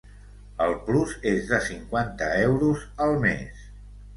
El 0.67 0.71
plus 0.87 1.13
és 1.33 1.45
de 1.53 1.61
cinquanta 1.67 2.33
euros 2.47 2.89
al 3.07 3.17
mes. 3.27 3.65